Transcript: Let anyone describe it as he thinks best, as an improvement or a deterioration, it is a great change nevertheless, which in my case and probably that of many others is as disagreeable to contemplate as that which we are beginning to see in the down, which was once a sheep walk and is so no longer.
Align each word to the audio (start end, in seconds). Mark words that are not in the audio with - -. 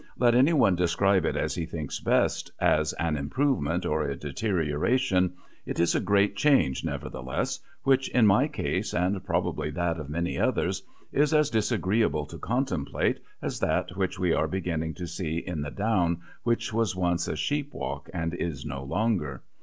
Let 0.17 0.33
anyone 0.33 0.75
describe 0.75 1.25
it 1.25 1.35
as 1.37 1.53
he 1.53 1.67
thinks 1.67 1.99
best, 1.99 2.49
as 2.59 2.91
an 2.93 3.15
improvement 3.15 3.85
or 3.85 4.01
a 4.01 4.15
deterioration, 4.17 5.35
it 5.63 5.79
is 5.79 5.93
a 5.93 5.99
great 5.99 6.35
change 6.35 6.83
nevertheless, 6.83 7.59
which 7.83 8.09
in 8.09 8.25
my 8.25 8.47
case 8.47 8.95
and 8.95 9.23
probably 9.23 9.69
that 9.69 9.99
of 9.99 10.09
many 10.09 10.39
others 10.39 10.81
is 11.11 11.35
as 11.35 11.51
disagreeable 11.51 12.25
to 12.25 12.39
contemplate 12.39 13.19
as 13.43 13.59
that 13.59 13.95
which 13.95 14.17
we 14.17 14.33
are 14.33 14.47
beginning 14.47 14.95
to 14.95 15.05
see 15.05 15.37
in 15.37 15.61
the 15.61 15.69
down, 15.69 16.21
which 16.41 16.73
was 16.73 16.95
once 16.95 17.27
a 17.27 17.35
sheep 17.35 17.71
walk 17.71 18.09
and 18.11 18.33
is 18.33 18.63
so 18.63 18.69
no 18.69 18.83
longer. 18.83 19.43